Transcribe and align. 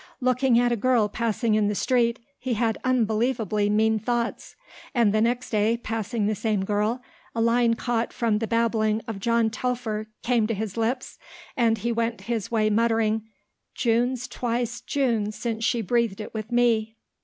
Looking 0.19 0.57
at 0.59 0.71
a 0.71 0.75
girl 0.75 1.09
passing 1.09 1.53
in 1.53 1.67
the 1.67 1.75
street, 1.75 2.17
he 2.39 2.55
had 2.55 2.79
unbelievably 2.83 3.69
mean 3.69 3.99
thoughts; 3.99 4.55
and 4.95 5.13
the 5.13 5.21
next 5.21 5.51
day, 5.51 5.77
passing 5.77 6.25
the 6.25 6.33
same 6.33 6.65
girl, 6.65 7.03
a 7.35 7.39
line 7.39 7.75
caught 7.75 8.11
from 8.11 8.39
the 8.39 8.47
babbling 8.47 9.01
of 9.07 9.19
John 9.19 9.51
Telfer 9.51 10.07
came 10.23 10.47
to 10.47 10.55
his 10.55 10.75
lips 10.75 11.19
and 11.55 11.77
he 11.77 11.91
went 11.91 12.21
his 12.21 12.49
way 12.49 12.71
muttering, 12.71 13.27
"June's 13.75 14.27
twice 14.27 14.81
June 14.81 15.31
since 15.31 15.63
she 15.63 15.83
breathed 15.83 16.19
it 16.19 16.33
with 16.33 16.51
me." 16.51 16.95